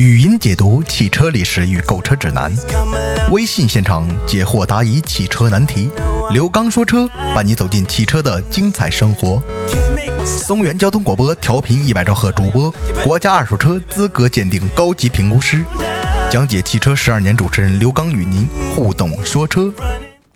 [0.00, 2.50] 语音解读汽车历史与购车指南，
[3.30, 5.90] 微信现场解惑答疑汽车难题。
[6.32, 9.42] 刘刚说车，伴你走进汽车的精彩生活。
[10.24, 12.72] 松原交通广播调频一百兆赫主播，
[13.04, 15.62] 国家二手车资格鉴定高级评估师，
[16.30, 19.70] 讲解汽车十二年主持人刘刚与您互动说车。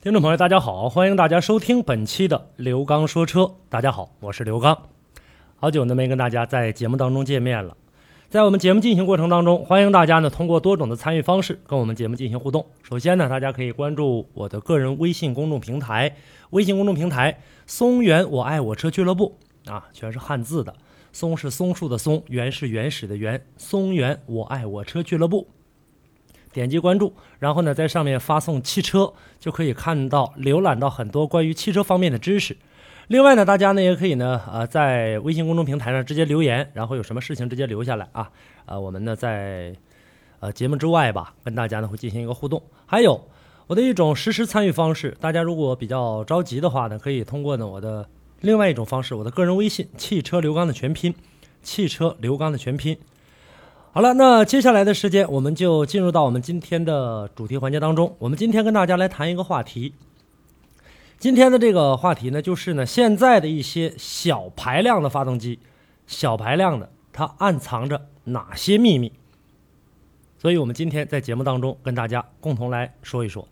[0.03, 3.53] 听众朋友，大家好，欢迎大家收听本期的刘刚说车。
[3.71, 4.76] 大家好，我是刘刚，
[5.57, 7.75] 好久呢没跟大家在节目当中见面了。
[8.34, 12.66] 在我们节目进行过程当中，欢迎大家呢通过多种的参与方式跟我们节目进行互动。
[12.82, 16.16] 首先呢，大家可以关注我的个人微信公众平台，
[16.50, 19.38] 微信公众平台“松原我爱我车俱乐部”
[19.70, 20.74] 啊，全是汉字的，
[21.12, 25.46] 松是松树的松，原是原始的原，松原我爱我车俱乐部。
[26.52, 32.56] 点击关注，然后呢，在上面发送“汽车”，就可以看到、浏览到很多关于汽车方面的知识。
[33.08, 38.30] 另外呢，大家呢也可以呢，呃，在微信公众平台上直接留言，然后有什么事情直接留下来啊，
[38.64, 39.74] 呃，我们呢在
[40.41, 42.62] 呃节目之外吧，跟大家呢会进行一个互动。
[42.86, 43.28] 还有
[43.66, 48.08] 我的一种实时参与方式，大家如果比较着急的话呢，可以通过呢我的
[48.41, 51.14] 另外一种方式，我的个人微信“汽车刘刚”的全拼
[51.62, 52.97] ，“汽车刘刚”的全拼。
[53.92, 58.16] 好了，那接下来的时间，我们就进入到我们今天的主题环节当中。
[58.19, 59.94] 我们今天跟大家来谈一个话题。
[61.25, 65.58] 今天的这个话题呢，就是呢，现在的一些小排量的发动机，
[66.06, 69.11] 小排量的，它暗藏着哪些秘密？
[70.36, 73.48] 所以我们今天在节目当中跟大家共同来说一说。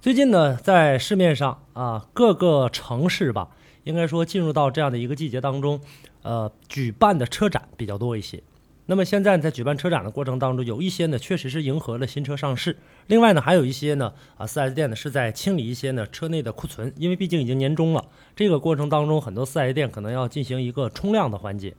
[0.00, 3.48] 最近呢，在市面上啊，各个城市吧，
[3.82, 5.80] 应该说进入到这样的一个季节当中，
[6.22, 8.40] 呃，举办的车展比较多一些。
[8.88, 12.76] 那么现在在举办车展的过程当中，有一些呢确实是迎合了新车上市，
[13.08, 18.04] 另外呢还有一些呢啊四 S 店呢是在清理一些呢车内的库存，因为毕竟已经年终了，
[18.36, 21.74] 这个过程当中很多四 S 店可能要进行一个冲量的环节。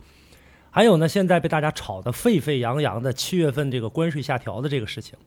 [0.70, 5.18] 还有呢，现在被大家炒得沸沸扬扬的七月份这个关税下调的这个事情，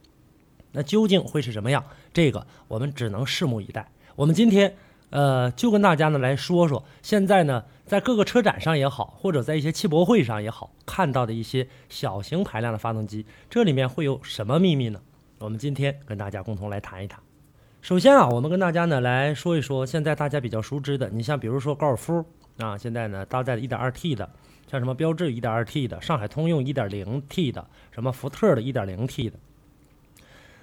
[0.72, 1.82] 那究竟会是什么样？
[2.12, 3.90] 这个我们只能拭目以待。
[4.16, 4.76] 我们今天。
[5.10, 15.00] 呃，就跟大家呢来说说，现在呢，在各个车展上也好，或者在一些汽博会上也好，看到的一些小型排量的发动机，这里面会有什么秘密呢？
[15.38, 17.20] 我们今天跟大家共同来谈一谈。
[17.82, 22.24] 首先啊，我们跟大家呢来说一说，现在大家比较熟知的，你像比如说高尔夫
[22.58, 24.30] 啊，现在呢搭载的 1.2T 的，
[24.70, 29.36] 像什么标致 1.2T 的，上海通用 1.0T 的，什么福特的 1.0T 的。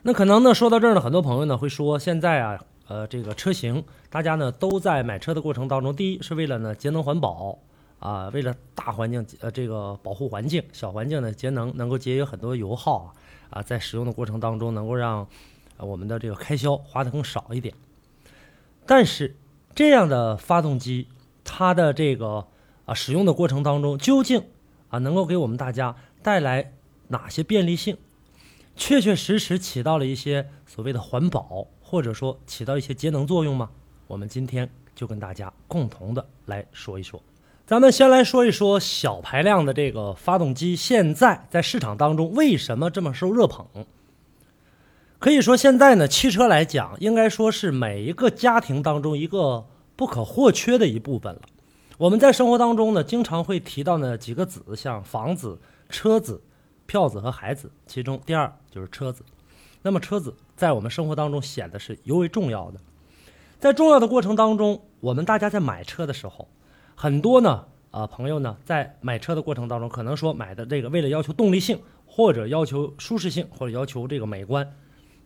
[0.03, 2.63] 那可能呢，说到这儿呢，很多朋友呢会说，现在啊。
[2.87, 7.59] 呃，这个车型，大家呢都在买车的过程当中，第一是为了呢节能环保
[7.99, 13.13] 啊，为了大环境呃这个保护环境，小环境呢节能，能够节约很多油耗啊
[13.49, 15.27] 啊，在使用的过程当中能够让
[15.77, 17.73] 我们的这个开销花的更少一点。
[18.85, 19.35] 但是
[19.75, 21.07] 这样的发动机，
[21.43, 22.47] 它的这个
[22.85, 24.43] 啊使用的过程当中，究竟
[24.87, 26.71] 啊能够给我们大家带来
[27.09, 27.97] 哪些便利性？
[28.77, 31.67] 确确实实起到了一些所谓的环保。
[31.89, 33.69] 或者说起到一些节能作用吗？
[34.07, 37.23] 我们今天就跟大家共同的来说一说。
[37.65, 43.65] 咱们先来说一说小排量的这个发动机，现在在市场当中为什么这么受热捧？
[45.17, 49.65] 可以说现在呢，汽车来讲，应该说是每一个家庭当中一个
[49.95, 51.41] 不可或缺的一部分了。
[51.97, 56.41] 我们在生活当中呢，经常会提到呢几个子，像房子、车子、
[56.85, 59.23] 票子和孩子，其中第二就是车子。
[59.87, 62.79] 那么车子在我们生活当中显得是尤为重要的，
[63.57, 66.49] 在重要的过程当中，我们大家在买车的时候，
[66.93, 74.73] 很多呢，呃，朋友呢在买车的过程当中，可能说买的这个为了要求动力性，或者要求舒适性，或者要求这个美观，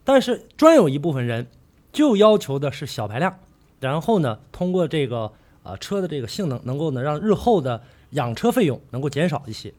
[0.04, 1.48] 但是专有一部分人
[1.92, 3.40] 就要求的是小排量，
[3.80, 5.32] 然后呢，通过这个
[5.64, 9.74] 呃车的这个性能，能够呢让日后的养车费用能够减少一些。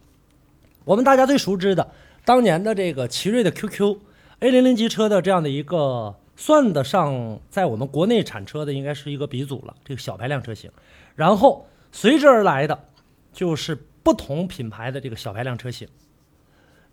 [0.83, 1.89] 我们大家最熟知的
[2.25, 3.97] 当年的这个奇瑞的 QQ。
[4.43, 9.73] A 零零级车的这样的一个算得上在我们国内产车的，应该是一个鼻祖了。
[9.85, 10.69] 这个小排量车型，
[11.15, 12.77] 然后随之而来的
[13.31, 13.73] 就是
[14.03, 15.87] 不同品牌的这个小排量车型。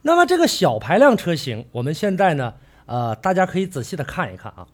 [0.02, 2.54] 那么这个小排量车型，我们现在呢，
[2.86, 4.68] 呃，大家可以仔细的看一看啊。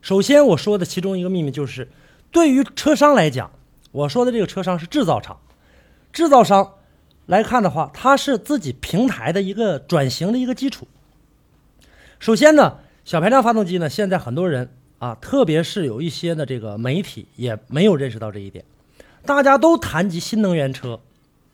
[0.00, 1.90] 首先我说的其中一个秘密就是，
[2.30, 3.50] 对于车商来讲，
[3.90, 5.40] 我说的这个车商是制造厂，
[6.12, 6.74] 制造商
[7.26, 10.86] 来看的话，它是自己平台的一个转型的一个基础。
[12.20, 14.68] 首先呢，小排量发动机呢，现在很多人
[14.98, 18.62] 啊，特别是有一些的这个媒体也没有认识到这一点。
[19.24, 21.00] 大家都谈及新能源车，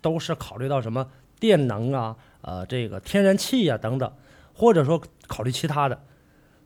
[0.01, 1.07] 都是考虑到什么
[1.39, 4.13] 电能啊、呃这个天然气呀等等，
[4.55, 6.01] 或者说考虑其他的，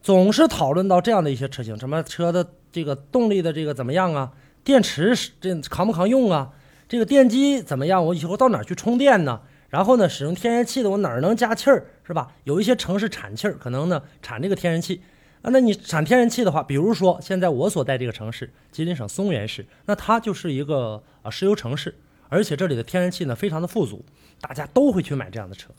[0.02, 4.32] 总是讨论到这样的一些车型，什么车的这个动力的这个怎么样啊？
[4.64, 6.50] 电池这扛不扛用啊？
[6.88, 8.02] 这个电机怎么样？
[8.06, 9.42] 我以后到哪去充电呢？
[9.68, 11.84] 然后呢，使用天然气的我哪能加气儿？
[12.10, 12.32] 是吧？
[12.42, 15.00] 有一些城市产气儿，可能呢产这个天然气
[15.42, 15.50] 啊。
[15.52, 21.94] 那你产天然气的话，比如说现在我所在这个城市吉林省松原市，那它就是一个啊石油城市，
[22.28, 24.04] 而且这里的天然气呢非常的富足，
[24.40, 25.70] 大家都会去买这样的车。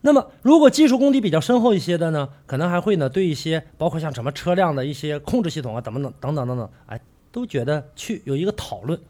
[0.00, 9.00] 那么，如果技术功底比较深厚一些的呢，可能还会呢对一些包括像什么车辆的一些控制系统啊，等等等等等等，哎，都觉得去有一个讨论。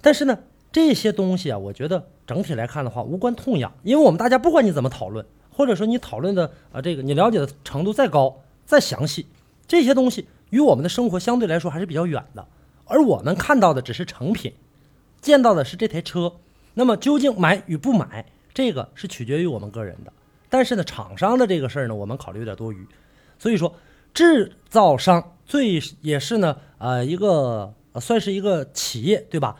[0.00, 0.40] 但是呢，
[0.72, 9.26] 这些东西啊，我觉得整体来看的话无关痛痒，因为我们大家不管你怎么讨论，或者说你讨论的啊这个你了解的程度再高再详细，
[9.66, 12.46] 这些东西与我们的生活相对来说还是比较远的，
[12.86, 14.52] 而我们看到的只是成品，
[15.20, 16.32] 见到的是这台车，
[16.74, 18.26] 那么究竟买与不买？
[18.52, 20.12] 这个是取决于我们个人的，
[20.48, 22.86] 但是呢，厂商的这个事儿呢，我们考虑有点多余，
[23.38, 23.74] 所以说
[24.14, 29.56] 制造商最也是呢，呃，一个算是一个企业，对吧？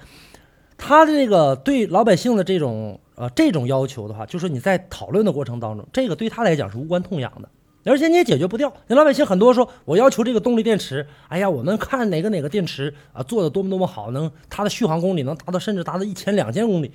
[0.78, 7.49] 他的这个对老百姓的这种呃这种要求的话，就是你在讨论的过程当中，这个对他来讲是无关痛痒的，
[7.84, 8.73] 而且你也解决不掉。
[8.88, 16.93] 你老百姓很多说，我要求这个动力电池，哎呀，我们看哪个哪个电池啊做的多么多么好，能它的续航公里能达到甚至达到一千两千公里，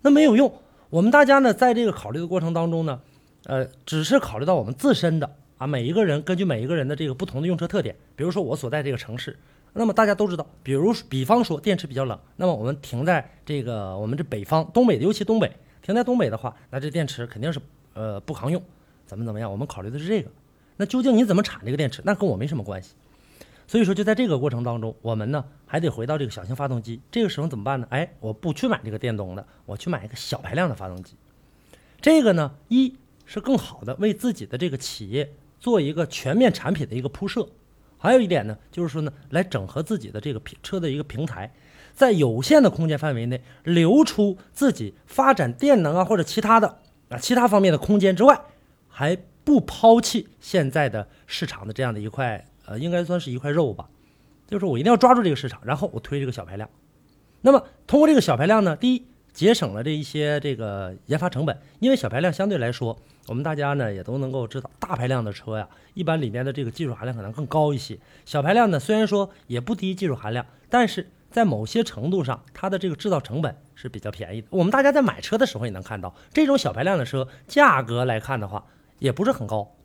[0.00, 0.52] 那没有用。
[0.90, 3.00] 我们大家呢，在这个考虑的过程当中呢，
[3.44, 9.36] 呃，只是考虑到我们自身的啊，每一个人根据每一个人的这个不同的用车特点，比如说我所在这个城市，
[9.74, 17.60] 那么大家都知道，比如比方说电池比较冷，那么我们停在这个我们这北方东北，尤其东北，停在东北的话，那这电池肯定是
[17.94, 18.62] 呃不抗用，
[19.06, 19.50] 怎么怎么样？
[19.50, 20.30] 我们考虑的是这个。
[20.76, 22.02] 那究竟你怎么产这个电池？
[22.04, 22.94] 那跟我没什么关系。
[23.66, 27.00] 所以说，就在这个过程当中，我们呢还得回到这个小型发动机。
[27.10, 27.86] 这个时候怎么办呢？
[27.88, 31.14] 哎，我不去买这个电动的，我去买一个小排量的发动机。
[32.00, 37.48] 这个呢，一是更好的为自己的这个企业做一个全面产品的一个铺设，
[38.02, 41.52] 还有一点呢，就是说呢，来整合自己的这个车的一个平台，
[41.94, 48.40] 在有限的空间范围内留出自己发展电能啊或者其他的啊其他方面的空间之外，
[48.88, 52.44] 还不抛弃现在的市场的这样的一块。
[52.64, 53.88] 呃，应该算是一块肉吧，
[54.46, 56.70] 就是我一定要抓住这个市场，然后我推这个小排量。
[57.40, 62.98] 那么通过这个小排量呢，第一节省了这一些这个研发成本，因为小排量相对来说，
[63.28, 67.98] 我们大家呢也都能够知道，大排量的车呀，一般里面的这个技术含量可能更高一些。
[68.24, 74.48] 小排量呢虽然说也不低技术含量，但是在某些程度上，它的这个制造成本是比较便宜的。
[74.50, 78.66] 我们大家在买车的时候也能看到，这种小排量的车价格来看的话，
[78.98, 79.76] 也不是很高。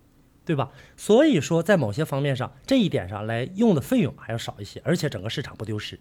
[0.45, 0.71] 对吧？
[0.95, 5.99] 所以说，在某些方面上，这一点上来用的费用还要少一些，而且整个市场不丢失。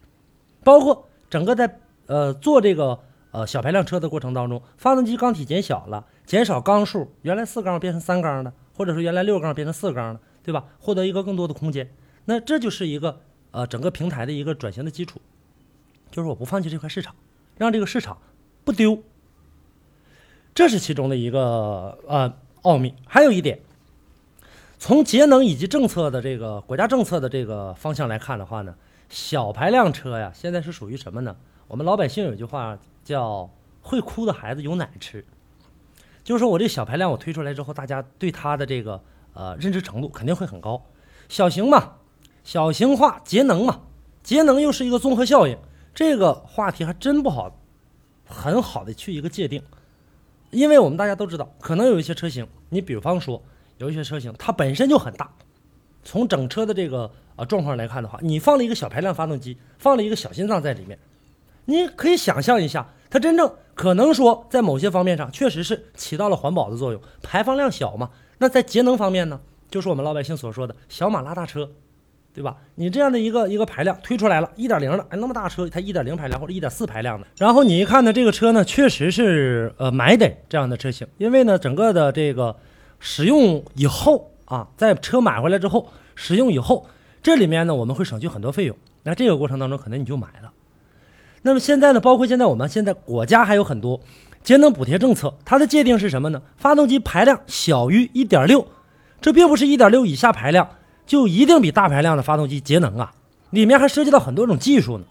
[0.63, 3.01] 包括整个在呃做这个
[3.37, 10.65] 呃小排量车的过程当中，发动机缸体减小了，减少缸数，原来四缸变成三缸的，或者说原来六缸变成四缸的，对吧？
[10.81, 11.93] 获得一个更多的空间，
[12.25, 15.21] 那这就是一个呃整个平台的一个转型的基础，
[16.11, 17.15] 就是我不放弃这块市场，
[17.59, 18.17] 让这个市场
[18.65, 19.03] 不丢，
[20.55, 22.95] 这是其中的一个呃奥秘。
[23.07, 23.61] 还有一点。
[24.79, 28.75] 从节能以及政策的这个国家政策的这个方向来看的话呢，
[29.11, 31.37] 小排量车呀，现在是属于什么呢？
[31.67, 33.49] 我们老百姓有句话叫
[33.81, 35.25] “会哭的孩子有奶吃”，
[36.25, 39.01] 就是说我这小排量我推出来之后，大家对它的这个
[39.33, 40.85] 呃认知程度肯定会很高。
[41.29, 41.93] 小型嘛，
[42.43, 43.83] 小型化节能嘛，
[44.23, 45.57] 节能又是一个综合效应，
[45.95, 47.57] 这个话题还真不好
[48.27, 49.63] 很好的去一个界定，
[50.51, 53.41] 因为我们大家都知道，可能有一些车型，你比方说。
[53.79, 55.31] 有一些车型它本身就很大，
[56.03, 60.99] 从整车的这个啊状况来看的话，你放了一个小排量发动机，放了一个小心脏在里面，
[61.67, 68.11] 你可以想象一下，它真正可能说在某些方面上确实是起到了环保的作用，排放量小嘛。
[68.39, 71.71] 那在节能方面呢，就是我们老百姓所说的小马拉大车，
[72.35, 72.57] 对吧？
[72.75, 82.57] 你这样的一个一个排量推出来了，一点零的，哎，那么大车它一点零排量或者一点四排量的，然后你一看呢，这个车呢确实是呃买得这样的车型，因为呢整个的这个。
[82.99, 86.89] 使用以后啊，在车买回来之后使用以后，
[87.23, 88.75] 这里面呢我们会省去很多费用。
[89.03, 90.51] 那这个过程当中可能你就买了。
[91.47, 94.01] 那么现在呢，包括现在我们现在国家还有很多
[94.43, 96.43] 节能补贴政策，它的界定是什么呢？
[96.57, 98.67] 发动机排量小于一点六，
[99.21, 100.69] 这并不是一点六以下排量
[101.07, 103.13] 就一定比大排量的发动机节能啊，
[103.51, 105.05] 里面还涉及到很多种技术呢。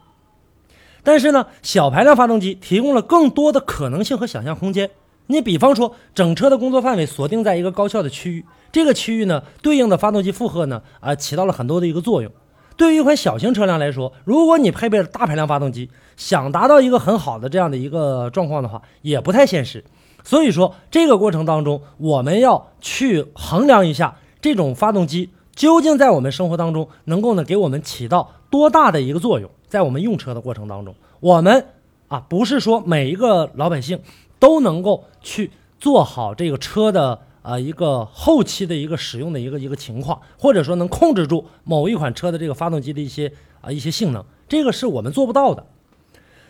[1.03, 4.91] 但是呢，小排量发动机提供了更多的可能性和想象空间。
[5.27, 12.29] 你比方说，整车的工作范围锁定在一个高效的区域，这个区域呢，对应的发动机负荷呢，啊，起到了很多的一个作用。
[12.77, 19.83] 对于一款小型车辆来说，如果你配备了大排量发动机，想达到一个很好的这样的一个状况的话，也不太现实。
[20.23, 29.49] 所以说，这个过程当中，我们要去衡量一下这种发动机究竟在我们生活当中能够呢给我们起到多大的一个作用。
[29.67, 31.67] 在我们用车的过程当中，我们
[32.07, 33.99] 啊，不是说每一个老百姓。
[34.37, 45.67] 都能够去做好这个车的啊一个后期的一个使用的一个一个情况，或者说能控制住某一款车的这个发动机的一些啊一些性能，这个是我们做不到的。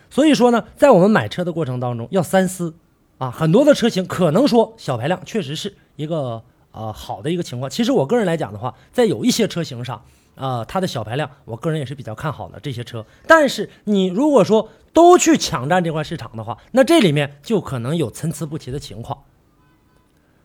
[0.08, 2.74] 所以说呢，在我们买车的过程当中要三思
[3.18, 7.68] 啊，很多的车型可能说小排量确实是一个呃好的一个情况。
[7.68, 10.02] 其实我个人来讲的话，在有一些车型上。
[10.36, 13.06] 啊，它的小排量，我个人也是比较看好的这些车。
[13.26, 19.18] 但是你如果说都去抢占这块市场的话，那这里面就可能有参差不齐的情况。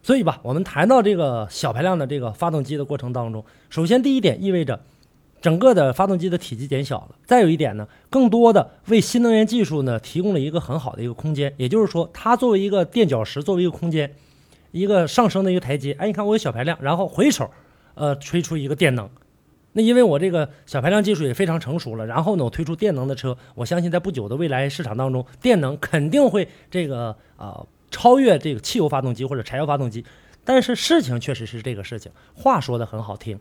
[0.03, 4.79] 所以吧，我们谈到这个小排量的这个发动机的过程当中，首先第一点意味着
[5.39, 7.15] 整个的发动机的体积减小了。
[7.25, 11.53] 再有一点呢，更多的为新能源技术呢提供了一个很好的一个空间。
[11.57, 14.11] 也就是说，它作为一个垫脚石，作为一个空间，
[14.71, 15.93] 一个上升的一个台阶。
[15.93, 17.49] 哎，你看我有小排量，然后回手，
[17.93, 19.09] 呃，推出一个电能。
[19.73, 30.03] 那因为我这个小排量技术也非常成熟了，然后呢，我推出电能的车，我相信在不久的未来市场当中，电能肯定会这个啊超越这个汽油发动机或者柴油发动机。
[30.43, 33.39] 但是事情确实是这个事情，话说的很好听，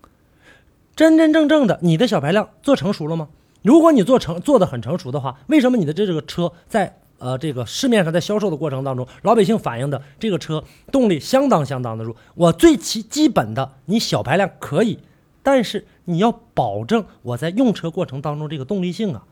[0.94, 3.28] 真真正正的你的小排量做成熟了吗？
[3.62, 12.14] 如果你做成做的很成熟的话，为什么你的这个车在呃这个市面上在销售的过程当中，老百姓反映的这个车动力相当相当的弱？
[12.34, 14.98] 我最其基本的，你小排量可以。
[15.42, 19.24] 但是你要保证我在用车过程当中这个动力性啊，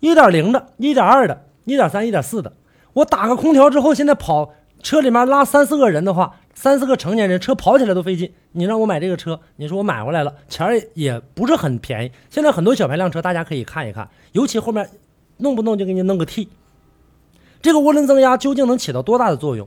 [0.00, 2.52] 一点零的、一点二的、一点三、一点四的，
[3.00, 4.52] 我打个空调之后，现在跑
[4.82, 8.32] 车里面拉三四个人的话，三四个成年人车跑起来都费劲。
[8.52, 12.12] 你让我买这个车，你说我买回来了，钱也不是很便宜。
[12.28, 14.88] 现在很多小排量车，大家可以看一看，尤其后面
[15.38, 16.48] 弄不弄就给你弄个 T，
[17.62, 19.66] 这个涡轮增压究竟能起到多大的作用？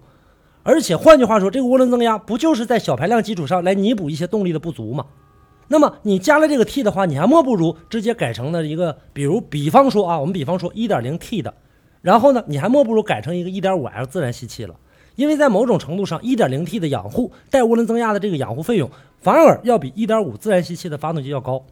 [0.62, 5.06] 而且换句话说，这个涡轮增压不就是在小排量基础上来弥补一些动力的不足吗？
[5.70, 11.54] 那么你加了这个 T 的话，你还莫不如直接改成了一个，比如比方说啊，我们比方说 1.0T 的，
[12.04, 14.76] 然后呢，你还莫不如改成一个 1.5L 自然吸气了，
[15.16, 18.88] 因为在某种程度上，1.0T 的养护带涡轮增压的这个养护费用，
[19.20, 21.66] 反而要比1.5自然吸气的发动机要高，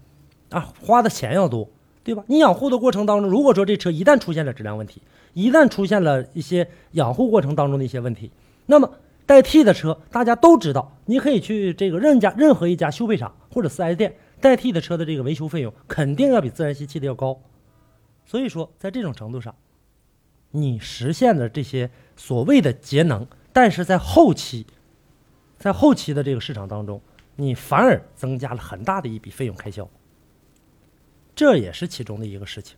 [0.50, 1.70] 啊，花的钱要多，
[2.04, 2.24] 对吧？
[2.26, 8.32] 你养护的过程当中，如果说这车一旦出现了质量问题，一旦出现了一些养护过程当中的一些问题，
[8.66, 8.90] 那么。
[9.24, 17.40] 代替的车，大家都知道，你可以去这个任家任何一家修配厂或者四 S 店，代替的车的这个维修费用肯定要比自然吸气的要高。
[18.26, 19.56] 所以说，在这种程度上，
[20.51, 24.67] 你实现了这些所谓的节能，但是在后期，
[25.58, 27.01] 在后期的这个市场当中，
[27.36, 29.89] 你反而增加了很大的一笔费用开销，
[31.36, 32.77] 这也是其中的一个事情。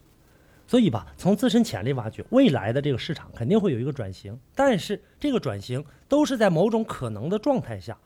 [0.66, 7.98] 所以吧，从自身潜力挖掘，未来的这个市场肯定会有一个转型，但是这个转型都是在某种可能的状态下，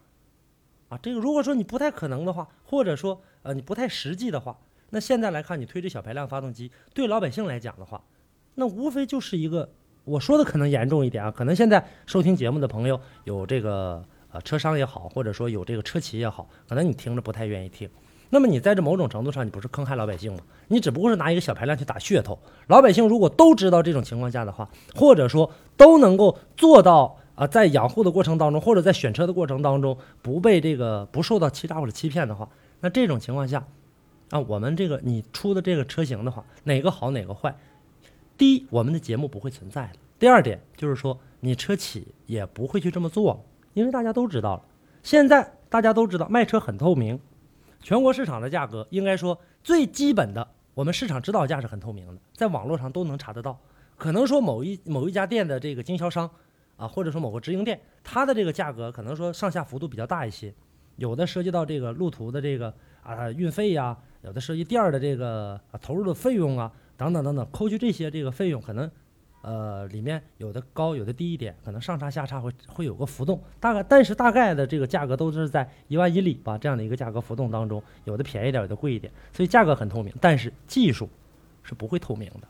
[0.89, 4.59] 啊，这个如果说你不太可能的话，或者说呃你不太实际的话，
[4.89, 8.03] 那现在来看你推这小排量发动机，对老百姓来讲的话，
[8.59, 9.69] 那无非就是一个，
[10.03, 17.87] 我说的可能严重一点啊，可能现在收听节目的朋友有这个呃车商也好，或者说有这个车企也好，可能你听着不太愿意听。
[18.31, 20.39] 那么你在这某种程度上，你不是坑害老百姓吗？
[20.69, 22.39] 你只不过是拿一个小排量去打噱头。
[22.65, 32.49] 老百姓如果都知道这种情况下的话，或者说都能够做到啊，在养护的过程当中，或者在选车的过程当中，不被这个不受到欺诈或者欺骗的话，
[32.79, 33.63] 那这种情况下，
[34.31, 37.55] 啊，我们这个你出的这个车型的话，哪个好哪个坏，
[38.37, 44.63] 第一，我们的节目不会存在了；第二点就是说，你车企也不会去这么做，因为大家都知道了，
[45.01, 47.19] 现在大家都知道卖车很透明。
[47.81, 53.59] 全国市场的价格，应该说最基本的，我们市场指导价是很透明的，在网络上都能查得到。
[53.95, 56.29] 可能说某一某一家店的这个经销商，
[56.75, 60.53] 啊，或者说某个直营店，它的这个价格可能说上下幅度比较大一些，
[60.97, 68.89] 有的涉及到这个路途的这个啊运费呀，有的涉及店儿的这个啊投入的费用啊，等等等等，扣去这些这个费用，可能。
[69.43, 81.07] 呃，里面有的高，有的低一点，可能上差下差会会有个浮动，大概但是大概的这个价格都是在一万以里吧，这样的一个价格浮动当中，有的便宜点，有的贵一点，所以价格很透明，但是技术
[81.63, 82.47] 是不会透明的。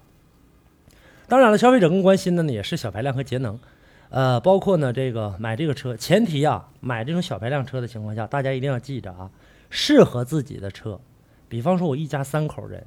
[1.28, 3.60] 当然了，消费者更关心的呢也是小排量和节能，
[4.10, 9.30] 呃，包括呢这个买这个车，前提啊，买这种小排量车的情况下，大家一定要记着啊，
[9.70, 11.00] 适合自己的车，
[11.48, 12.84] 比方说我一家三口人，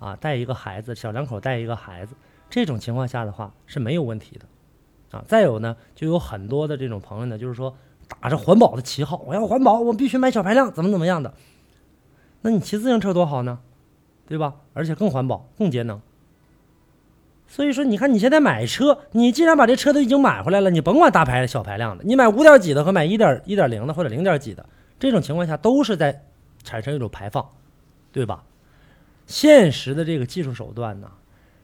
[0.00, 2.16] 啊，带一个孩子，小两口带一个孩子。
[2.48, 7.76] 这种情况下的话是没有问题的，啊，再有呢，就有很多的这种朋友呢，就是说
[8.20, 11.32] 打着环保的旗号，我要环保，我必须买小排量，怎么怎么样的。
[12.42, 13.60] 那你骑自行车多好呢，
[14.26, 14.56] 对吧？
[14.74, 16.00] 而且更环保、更节能。
[17.46, 24.64] 所以说，你看你现在买车，你既然把这车都已经买回来了，你甭管大排小排量的，你买五点几的和买一点一点零的或者零点几的，
[24.98, 26.24] 这种情况下都是在
[26.64, 27.48] 产生一种排放，
[28.10, 28.42] 对吧？
[29.30, 31.08] 现实的这个技术手段呢？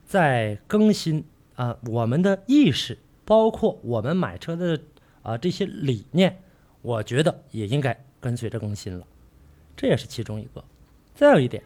[0.06, 1.24] 在更新
[1.56, 4.80] 啊，我们的意识，包括我们买车的
[5.22, 6.40] 啊这些理念，
[6.80, 9.04] 我觉得也应该跟随着更新了，
[9.76, 10.62] 这也是其中一个。
[11.16, 11.60] 再有一点，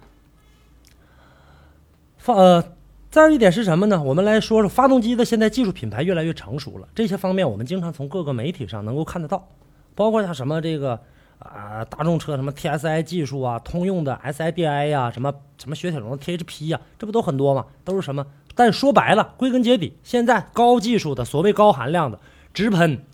[2.16, 2.72] 发呃，
[3.10, 4.02] 再有一点是什么呢？
[4.02, 9.46] 我们来说说发动机的现在技术品牌越来越成熟了，这些方面我们经常从各个媒体上能够看得到，
[9.94, 10.98] 包括像什么这个
[11.40, 17.66] 啊大众车什么 TSI 技术啊，通用的 SIDI 呀，什么什么雪铁龙的 THP 呀，这不都很多吗？
[17.84, 18.26] 都是什么？
[18.54, 22.20] 但说白了，归根结底，现在高技术的所谓高含量的
[22.54, 23.04] 直喷、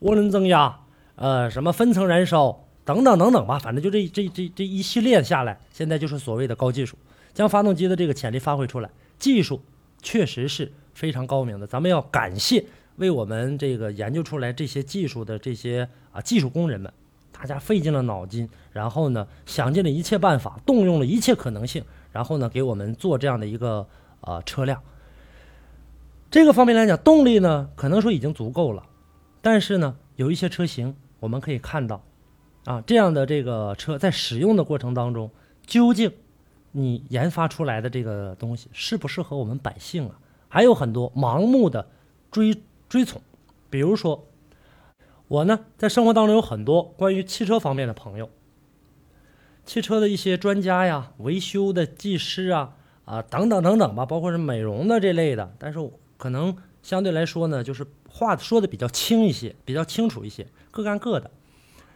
[0.00, 0.80] 涡轮增压，
[1.16, 2.60] 呃，什么分层燃烧。
[2.86, 6.98] 等等等等吧，反正就这这这这一系列下来，现在就是所谓的高技术，
[7.32, 9.62] 将发动机的这个潜力发挥出来，技术
[10.02, 11.66] 确实是非常高明的。
[11.66, 12.62] 咱们要感谢
[12.96, 16.92] 为我们这个研究出来这些技术的这些啊技术工人们，
[17.44, 23.86] 大家费尽了脑筋，然后呢想尽了一切办法，动用了一切可能性，然后呢给我们做这样的一个
[24.22, 24.80] 啊车辆。
[26.30, 28.86] 这个方面来讲，动力呢可能说已经足够了，
[29.42, 32.02] 但是呢有一些车型我们可以看到。
[32.64, 35.30] 啊，这样的这个车在使用的过程当中，
[35.66, 36.10] 究竟
[36.72, 40.18] 你研发出来的这个东西适不适合我们百姓啊？
[40.48, 41.86] 还有很多盲目的
[42.30, 42.56] 追
[42.88, 43.20] 追从，
[43.68, 44.26] 比如说
[45.28, 48.30] 我呢，在生活当中有很多关于汽车方面的朋友，
[49.64, 61.30] 汽车的一些专家呀、维修的技师啊啊等等等等吧，包括是美容的这类的，但是可能相对来说呢，就是话说的比较轻一些，比较清楚一些，各干各的。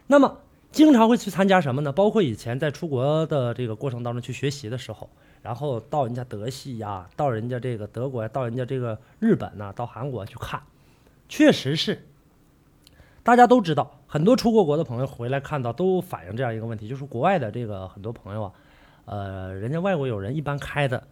[0.07, 0.39] 那么。
[0.71, 1.91] 经常会去参加什么呢？
[1.91, 5.09] 包括以前在出国的这个过程当中去学习的时候，
[5.41, 10.61] 然后到人家德系呀，到人家这个德国，到人家这个日本呐，到韩国去看，
[11.27, 12.07] 确实是，
[13.29, 18.53] 大家都知道，很多出过国的朋友回来看到都反映这样一个问题，就是国外的这个很多朋友啊，
[19.05, 21.07] 呃，人家外国友人一般开的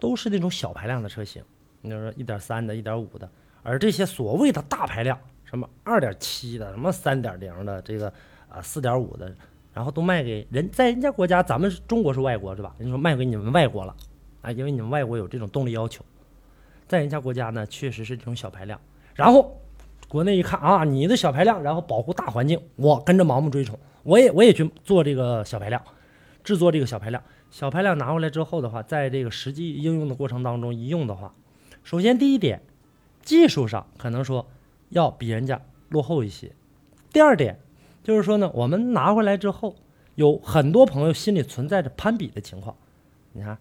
[0.00, 1.44] 都是那种小排量的车型，
[1.82, 3.28] 你说一点三的、一点五的，
[3.62, 8.10] 而这些所谓的大排量，什么二点七的、什么三点零的，这个。
[8.48, 9.30] 啊，四点五的，
[9.74, 12.72] 然后都卖给人，在人家国家，咱们中国是外国是吧？
[12.78, 13.94] 人家说卖给你们外国了，
[14.40, 16.02] 啊，因为你们外国有这种动力要求，
[16.86, 18.80] 在人家国家呢，确实是这种小排量。
[19.12, 19.60] 然后
[20.14, 25.82] 国内一看啊，你的小排量，然后保护大环境，我跟着盲目追崇，我也我也去做这个小排量，
[26.44, 27.20] 制作这个小排量。
[27.50, 31.34] 小排量拿回来之后的话，在这个实际应用的过程当中一用的话，
[31.82, 32.62] 首先第一点，
[33.22, 34.46] 技术上可能说
[34.90, 36.52] 要比人家落后一些。
[37.12, 37.58] 第二点。
[38.04, 39.74] 就是说呢，我们拿回来之后，
[40.14, 42.76] 有很多朋友心里存在着攀比的情况。
[43.32, 43.58] 你看，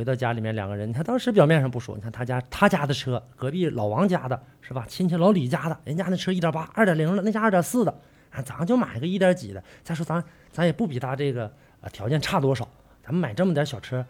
[0.00, 4.86] 回到家里面两个人，你看当时表面上不说，你看他家他家的车，隔壁老王家的是吧？
[4.88, 7.94] 亲戚老李家的，人家那车一点八、二点零的，那家二点四的，
[8.30, 9.62] 啊，咱就买个一点几的。
[9.82, 12.66] 再说咱咱也不比他这个呃条件差多少，
[13.02, 14.06] 咱们买这么点小车，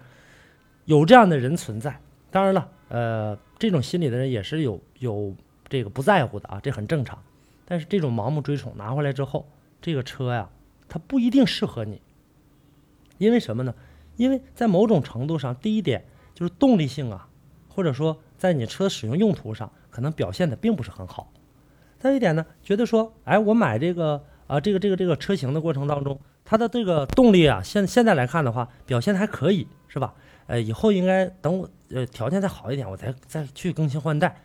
[0.85, 1.98] 有这样的人存在。
[2.31, 5.35] 当然了，呃，这种心理的人也是有有
[5.68, 7.20] 这个不在乎的啊，这很正常。
[7.64, 9.44] 但是这种盲目追宠拿回来之后，
[9.83, 10.48] 这个车呀，
[10.88, 12.00] 它不一定适合你，
[13.18, 13.74] 因为什么呢？
[14.20, 16.04] 因为在某种程度上，第一点
[16.35, 17.26] 就是动力性啊，
[17.68, 21.33] 或者说在你车使用用途上，可能表现的并不是很好。
[21.98, 30.12] 再一点呢，觉得说，哎，我买这个啊，这个这个这个车型的过程当中，它的这个动力啊，现现在来看的话，表现还可以，是吧？
[30.48, 34.37] 呃，以后应该等我呃条件再好一点，我再再去更新换代。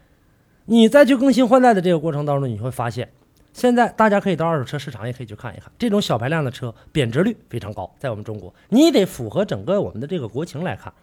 [0.64, 3.12] 你再去更新换代的这个过程当中，你会发现。
[3.56, 10.94] 现在大家可以到二手车市场，也可以去看一看，这种小排量的车贬值率非常高，在我们中国，你得符合整个我们的这个国情来看。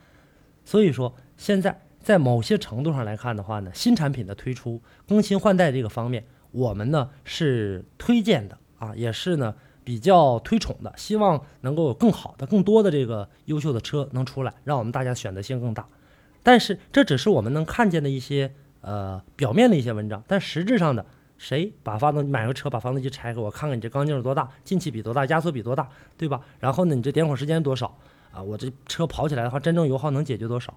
[0.62, 15.88] 所以说，现在在某些程度上来看的话呢，新产品的推出、更新换代这个方面，我们呢是推荐的啊，也是呢比较推崇的，希望能够有更好的、更多的这个优秀的车能出来，让我们大家选择性更大。
[16.43, 21.07] 但是这只是我们能看见的一些呃表面的一些文章，但实质上的。
[21.43, 26.41] 谁把发动买个车把发动机拆开，我看看你这缸径有多大，进气比多大，压缩比多大，对吧？
[26.61, 27.93] 然后呢，你这点火时间多少
[28.31, 28.41] 啊？
[28.41, 30.73] 我这车跑起来的话，真正油耗能解决多少？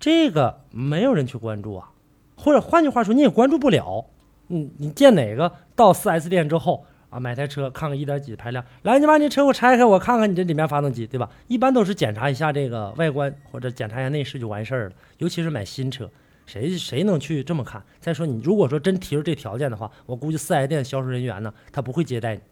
[0.00, 1.92] 这个没有人去关注啊，
[2.36, 4.04] 或者换句话说，你也关注不了。
[4.48, 11.30] 你你见哪个到 4S 店之后啊，买台车看看一点几排量，来你把你车给我拆开，我看看你这里面发动机，对吧？
[11.46, 16.10] 一般都是检查一下这个外观或者检查一下内饰就完事儿了，尤其是买新车。
[16.46, 17.82] 谁谁能去这么看？
[18.00, 22.42] 再说你如果说真提出这条件的话，我估计四 S 店销售人员呢，他不会接待你。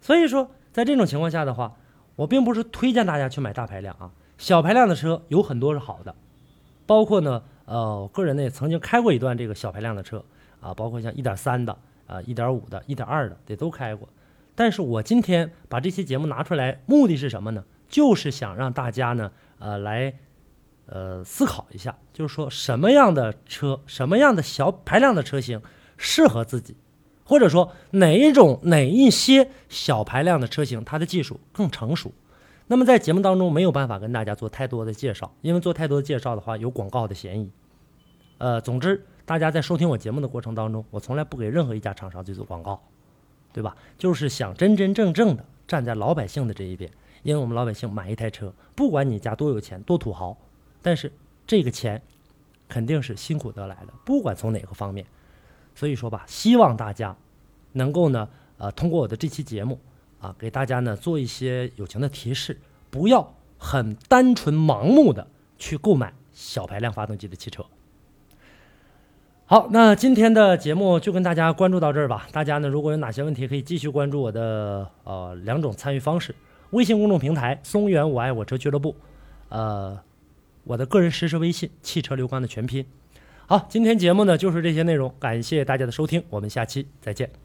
[0.00, 1.76] 所以说，在这种情况下的话，
[2.16, 6.14] 我并不是推荐大家去买大排量啊，小排量的车有很多是好的，
[6.86, 10.24] 包括呢，呃，我个人呢也曾经开过一段这个小排量的车
[10.60, 14.08] 啊，包括像一点三的啊、一点五的、一点二的，也都开过。
[14.54, 17.64] 但是我今天把这些节目拿出来，目的是什么呢？
[17.88, 20.14] 就是想让大家呢，呃，来。
[20.86, 25.62] 呃，思考一下，就是说什么样的车，什么样的小排量的车型
[25.96, 26.76] 适合自己，
[27.24, 32.12] 或者说哪一种哪一些小排量的车型它的技术更成熟。
[32.66, 37.50] 那么在节目当中没有办法跟大家做太多的介绍，因为做太多的介绍的话有广告的嫌疑。
[38.38, 42.82] 呃，总之大家在收听我节目的过程当中，我从来不给任何一家厂商去做广告，
[43.52, 43.76] 对吧？
[43.96, 46.90] 就是想真真正正的站在老百姓的这一边，
[47.22, 50.36] 因为我们老百姓买一台车，不管你家多有钱多土豪，
[50.84, 51.10] 但是
[51.46, 52.00] 这个钱
[52.68, 55.04] 肯定是辛苦得来的，不管从哪个方面。
[55.74, 57.16] 所以说吧，希望大家
[57.72, 59.80] 能够呢，呃，通过我的这期节目。
[60.20, 62.58] 啊，给大家呢做一些友情的提示，
[62.90, 65.26] 不要很单纯盲目的
[65.58, 67.62] 去购买小排量发动机的汽车。
[69.44, 72.26] 好，那今天的节目就跟大家关注到这儿吧。
[72.32, 76.34] 大家呢如果有哪些问题，可以继续关注我的呃两种参与方式：
[76.70, 78.96] 微信公众平台“松原我爱我车俱乐部”，
[79.50, 80.00] 呃，
[80.64, 82.84] 我的个人实时微信“汽车刘刚”的全拼。
[83.46, 87.43] 好，今天节目呢就是这些内容，感谢大家的收听，我们下期再见。